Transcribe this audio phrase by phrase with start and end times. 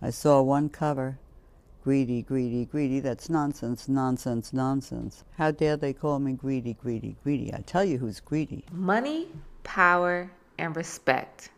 [0.00, 1.18] I saw one cover.
[1.82, 3.00] Greedy, greedy, greedy.
[3.00, 5.24] That's nonsense, nonsense, nonsense.
[5.36, 7.52] How dare they call me greedy, greedy, greedy?
[7.52, 8.64] I tell you who's greedy.
[8.70, 9.26] Money,
[9.64, 11.50] power, and respect.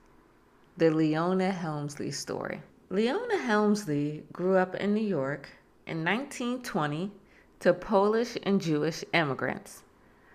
[0.79, 2.63] The Leona Helmsley story.
[2.89, 5.51] Leona Helmsley grew up in New York
[5.87, 7.13] in 1920
[7.61, 9.83] to Polish and Jewish immigrants.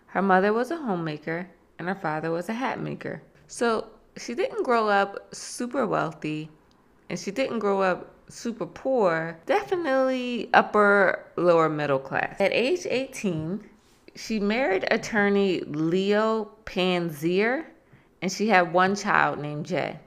[0.05, 1.49] Her mother was a homemaker
[1.79, 3.23] and her father was a hat maker.
[3.47, 6.51] So she didn't grow up super wealthy
[7.09, 12.39] and she didn't grow up super poor, definitely upper lower middle class.
[12.39, 13.63] At age 18,
[14.15, 17.65] she married attorney Leo Panzirer
[18.21, 19.99] and she had one child named Jay.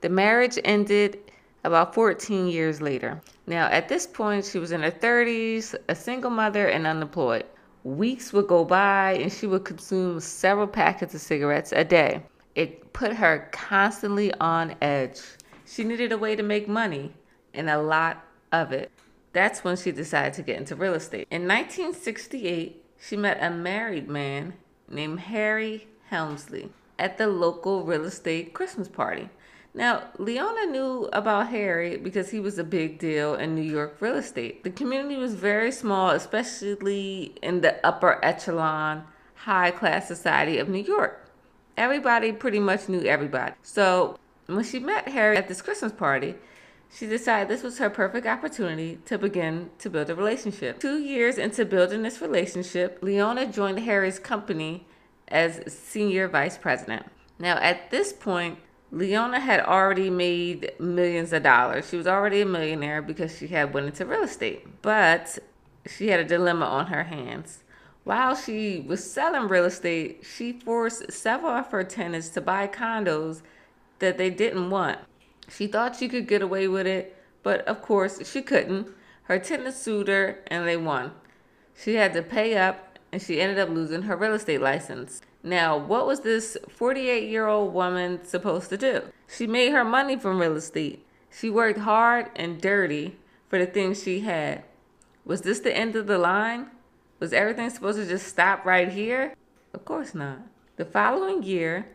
[0.00, 1.18] The marriage ended
[1.62, 3.20] about 14 years later.
[3.46, 7.44] Now, at this point, she was in her 30s, a single mother, and unemployed.
[7.84, 12.22] Weeks would go by and she would consume several packets of cigarettes a day.
[12.54, 15.20] It put her constantly on edge.
[15.66, 17.12] She needed a way to make money
[17.52, 18.90] and a lot of it.
[19.32, 21.26] That's when she decided to get into real estate.
[21.30, 24.54] In 1968, she met a married man
[24.88, 29.28] named Harry Helmsley at the local real estate Christmas party.
[29.76, 34.14] Now, Leona knew about Harry because he was a big deal in New York real
[34.14, 34.62] estate.
[34.62, 40.82] The community was very small, especially in the upper echelon, high class society of New
[40.82, 41.28] York.
[41.76, 43.54] Everybody pretty much knew everybody.
[43.62, 46.34] So, when she met Harry at this Christmas party,
[46.94, 50.78] she decided this was her perfect opportunity to begin to build a relationship.
[50.78, 54.86] Two years into building this relationship, Leona joined Harry's company
[55.28, 57.06] as senior vice president.
[57.38, 58.58] Now, at this point,
[58.92, 61.88] Leona had already made millions of dollars.
[61.88, 64.82] She was already a millionaire because she had went into real estate.
[64.82, 65.38] But
[65.86, 67.64] she had a dilemma on her hands.
[68.04, 73.42] While she was selling real estate, she forced several of her tenants to buy condos
[73.98, 74.98] that they didn't want.
[75.48, 78.88] She thought she could get away with it, but of course she couldn't.
[79.24, 81.12] Her tenants sued her and they won.
[81.74, 85.20] She had to pay up and she ended up losing her real estate license.
[85.42, 89.02] Now, what was this 48 year old woman supposed to do?
[89.28, 91.06] She made her money from real estate.
[91.30, 93.16] She worked hard and dirty
[93.48, 94.64] for the things she had.
[95.24, 96.70] Was this the end of the line?
[97.20, 99.34] Was everything supposed to just stop right here?
[99.72, 100.38] Of course not.
[100.76, 101.86] The following year,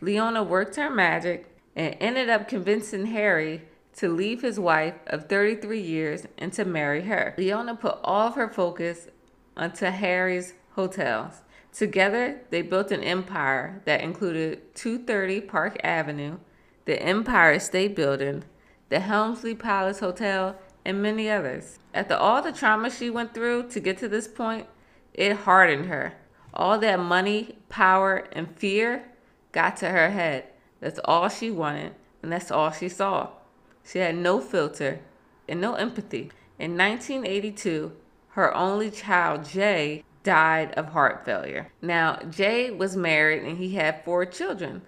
[0.00, 3.62] Leona worked her magic and ended up convincing Harry
[3.96, 7.34] to leave his wife of 33 years and to marry her.
[7.36, 9.08] Leona put all of her focus
[9.56, 11.42] onto Harry's hotels.
[11.72, 16.38] Together, they built an empire that included 230 Park Avenue,
[16.84, 18.44] the Empire State Building,
[18.88, 21.78] the Helmsley Palace Hotel, and many others.
[21.92, 24.66] After all the trauma she went through to get to this point,
[25.12, 26.14] it hardened her.
[26.54, 29.04] All that money, power, and fear
[29.58, 30.44] got to her head.
[30.78, 31.92] That's all she wanted,
[32.22, 33.30] and that's all she saw.
[33.84, 35.00] She had no filter
[35.48, 36.30] and no empathy.
[36.60, 37.90] In 1982,
[38.36, 41.72] her only child, Jay, died of heart failure.
[41.82, 44.82] Now, Jay was married and he had four children.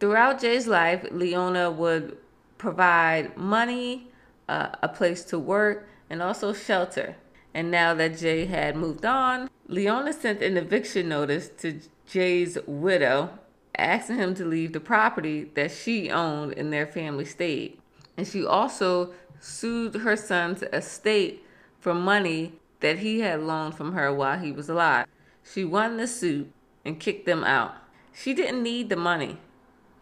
[0.00, 2.16] Throughout Jay's life, Leona would
[2.56, 4.10] provide money,
[4.48, 7.14] uh, a place to work, and also shelter.
[7.54, 13.38] And now that Jay had moved on, Leona sent an eviction notice to Jay's widow,
[13.78, 17.80] asking him to leave the property that she owned in their family state.
[18.16, 21.44] And she also sued her son's estate
[21.80, 25.06] for money that he had loaned from her while he was alive.
[25.42, 26.52] She won the suit
[26.84, 27.74] and kicked them out.
[28.12, 29.38] She didn't need the money.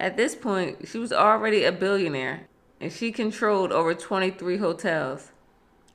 [0.01, 2.49] At this point, she was already a billionaire
[2.81, 5.33] and she controlled over 23 hotels.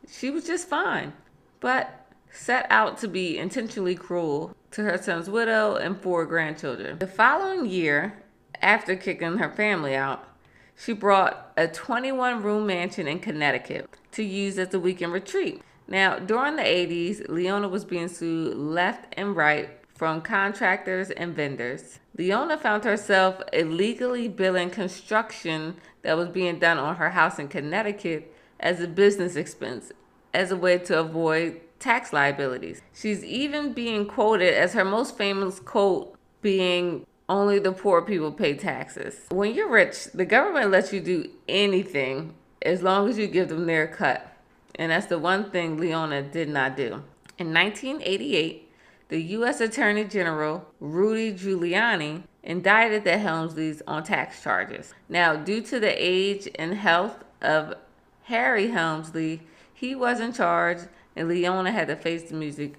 [0.09, 1.13] She was just fine,
[1.59, 2.00] but
[2.31, 6.99] set out to be intentionally cruel to her son's widow and four grandchildren.
[6.99, 8.23] The following year,
[8.61, 10.27] after kicking her family out,
[10.75, 15.61] she brought a 21 room mansion in Connecticut to use as a weekend retreat.
[15.87, 21.99] Now, during the 80s, Leona was being sued left and right from contractors and vendors.
[22.17, 28.33] Leona found herself illegally billing construction that was being done on her house in Connecticut
[28.59, 29.91] as a business expense
[30.33, 32.81] as a way to avoid tax liabilities.
[32.93, 38.53] She's even being quoted as her most famous quote being only the poor people pay
[38.53, 39.21] taxes.
[39.29, 43.65] When you're rich, the government lets you do anything as long as you give them
[43.65, 44.27] their cut.
[44.75, 47.03] And that's the one thing Leona did not do.
[47.37, 48.69] In 1988,
[49.09, 49.59] the U.S.
[49.59, 54.93] Attorney General Rudy Giuliani indicted the Helmsleys on tax charges.
[55.09, 57.75] Now, due to the age and health of
[58.23, 59.41] Harry Helmsley,
[59.81, 62.75] he wasn't charged, and Leona had to face the music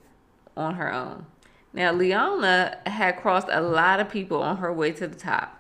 [0.57, 1.27] on her own.
[1.73, 5.59] Now, Leona had crossed a lot of people on her way to the top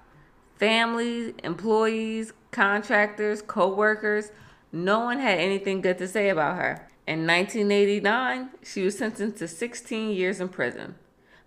[0.56, 4.30] families, employees, contractors, co workers
[4.70, 6.88] no one had anything good to say about her.
[7.08, 10.94] In 1989, she was sentenced to 16 years in prison,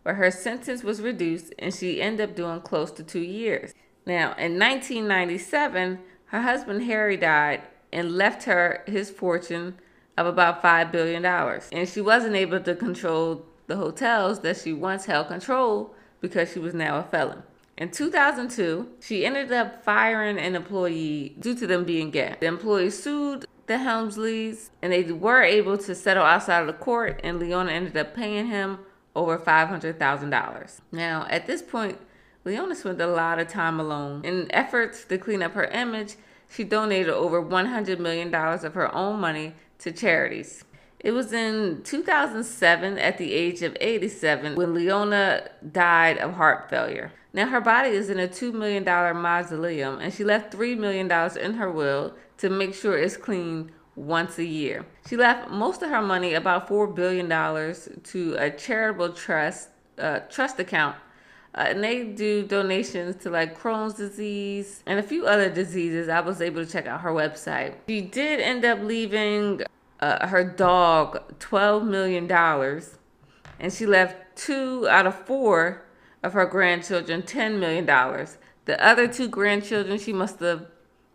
[0.04, 3.74] but her sentence was reduced and she ended up doing close to two years.
[4.06, 7.62] Now, in 1997, her husband Harry died
[7.94, 9.80] and left her his fortune
[10.18, 11.26] of about $5 billion.
[11.26, 16.60] And she wasn't able to control the hotels that she once held control because she
[16.60, 17.44] was now a felon.
[17.78, 22.36] In 2002, she ended up firing an employee due to them being gay.
[22.40, 27.20] The employee sued the Helmsleys and they were able to settle outside of the court,
[27.24, 28.80] and Leona ended up paying him
[29.16, 30.80] over $500,000.
[30.92, 32.00] Now, at this point,
[32.46, 34.24] Leona spent a lot of time alone.
[34.24, 36.16] In efforts to clean up her image,
[36.48, 40.64] she donated over $100 million of her own money to charities.
[41.00, 47.12] It was in 2007, at the age of 87, when Leona died of heart failure.
[47.32, 51.54] Now, her body is in a $2 million mausoleum, and she left $3 million in
[51.56, 54.86] her will to make sure it's cleaned once a year.
[55.08, 59.70] She left most of her money, about $4 billion, to a charitable trust,
[60.00, 60.96] uh, trust account
[61.56, 66.10] uh, and they do donations to like Crohn's disease and a few other diseases.
[66.10, 67.76] I was able to check out her website.
[67.88, 69.62] She did end up leaving
[70.02, 72.30] uh, her dog $12 million,
[73.60, 75.86] and she left two out of four
[76.22, 77.86] of her grandchildren $10 million.
[77.86, 80.68] The other two grandchildren, she must have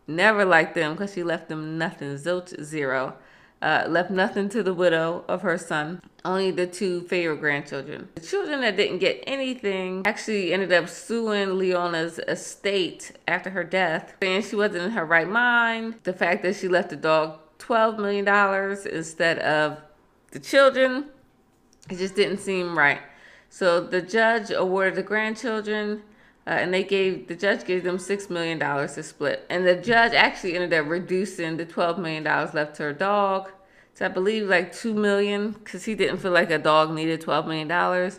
[0.06, 3.16] never liked them because she left them nothing, zilch, zero.
[3.62, 8.08] Uh, left nothing to the widow of her son, only the two favorite grandchildren.
[8.14, 14.14] The children that didn't get anything actually ended up suing Leona's estate after her death,
[14.22, 15.96] saying she wasn't in her right mind.
[16.04, 18.26] The fact that she left the dog $12 million
[18.94, 19.78] instead of
[20.30, 21.06] the children,
[21.90, 23.00] it just didn't seem right.
[23.50, 26.02] So the judge awarded the grandchildren,
[26.50, 29.47] uh, and they gave the judge gave them six million dollars to split.
[29.49, 33.50] And the judge actually ended up reducing the twelve million dollars left to her dog
[33.94, 37.47] to I believe like two million, because he didn't feel like a dog needed twelve
[37.47, 38.19] million dollars,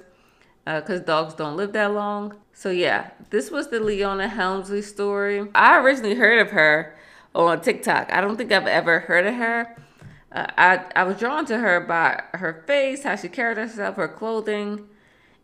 [0.66, 2.36] because uh, dogs don't live that long.
[2.54, 5.48] So yeah, this was the Leona Helmsley story.
[5.54, 6.96] I originally heard of her
[7.34, 8.12] on TikTok.
[8.14, 9.76] I don't think I've ever heard of her.
[10.32, 14.08] Uh, I, I was drawn to her by her face, how she carried herself, her
[14.08, 14.88] clothing,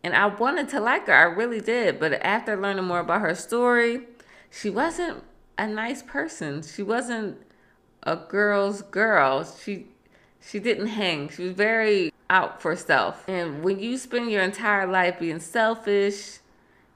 [0.02, 1.14] and I wanted to like her.
[1.14, 1.98] I really did.
[1.98, 4.02] But after learning more about her story,
[4.50, 5.24] she wasn't
[5.56, 6.62] a nice person.
[6.62, 7.38] She wasn't
[8.02, 9.44] a girl's girl.
[9.44, 9.86] She
[10.40, 11.28] she didn't hang.
[11.28, 13.28] She was very out for self.
[13.28, 16.38] And when you spend your entire life being selfish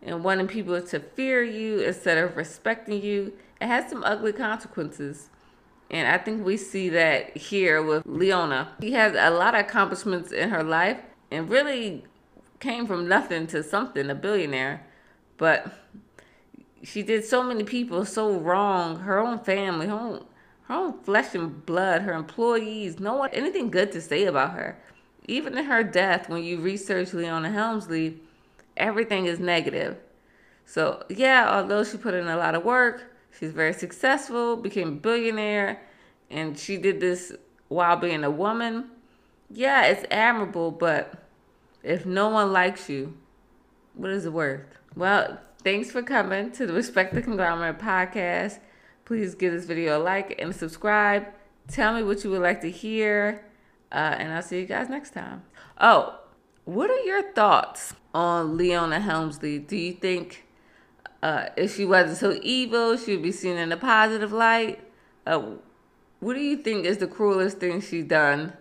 [0.00, 5.28] and wanting people to fear you instead of respecting you, it has some ugly consequences.
[5.90, 8.72] And I think we see that here with Leona.
[8.80, 10.98] She has a lot of accomplishments in her life
[11.30, 12.04] and really
[12.62, 14.86] came from nothing to something, a billionaire.
[15.36, 15.70] But
[16.82, 20.24] she did so many people so wrong, her own family, her own,
[20.62, 24.78] her own flesh and blood, her employees, no one, anything good to say about her.
[25.28, 28.20] Even in her death, when you research Leona Helmsley,
[28.78, 29.98] everything is negative.
[30.64, 34.92] So, yeah, although she put in a lot of work, She's very successful, became a
[34.92, 35.80] billionaire,
[36.30, 37.32] and she did this
[37.68, 38.90] while being a woman.
[39.50, 41.21] Yeah, it's admirable, but
[41.82, 43.16] if no one likes you,
[43.94, 44.66] what is it worth?
[44.96, 48.58] Well, thanks for coming to the Respect the Conglomerate podcast.
[49.04, 51.26] Please give this video a like and subscribe.
[51.68, 53.44] Tell me what you would like to hear,
[53.90, 55.42] uh, and I'll see you guys next time.
[55.80, 56.18] Oh,
[56.64, 59.58] what are your thoughts on Leona Helmsley?
[59.58, 60.46] Do you think
[61.22, 64.80] uh, if she wasn't so evil, she would be seen in a positive light.
[65.24, 65.52] Uh,
[66.18, 68.54] what do you think is the cruelest thing she's done?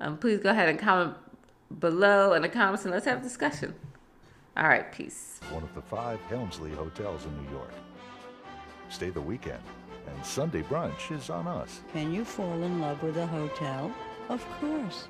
[0.00, 1.14] Um, please go ahead and comment
[1.78, 3.74] below in the comments and let's have a discussion.
[4.56, 5.40] All right, peace.
[5.50, 7.72] One of the five Helmsley hotels in New York.
[8.88, 9.62] Stay the weekend,
[10.08, 11.80] and Sunday brunch is on us.
[11.92, 13.94] Can you fall in love with a hotel?
[14.28, 15.08] Of course.